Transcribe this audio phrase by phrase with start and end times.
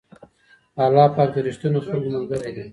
[0.85, 2.65] الله پاک د رښتينو خلکو ملګری دی.